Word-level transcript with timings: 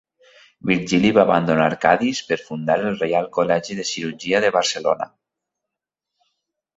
Virgili 0.67 1.09
va 1.17 1.19
abandonar 1.25 1.67
Cadis 1.83 2.21
per 2.29 2.37
fundar 2.45 2.77
el 2.91 2.97
Reial 3.01 3.27
Col·legi 3.35 3.77
de 3.81 3.85
Cirurgia 3.91 4.41
de 4.47 4.49
Barcelona. 4.57 5.07